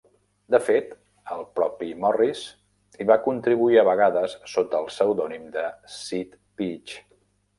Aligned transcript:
De 0.53 0.59
fet, 0.67 0.93
el 1.33 1.43
propi 1.59 1.89
Morris 2.05 2.41
hi 3.03 3.07
va 3.11 3.17
contribuir 3.27 3.77
a 3.81 3.85
vegades, 3.89 4.35
sota 4.55 4.81
el 4.85 4.89
pseudònim 4.95 5.47
de 5.59 5.67
"Sid 5.99 6.33
Peach". 6.63 6.99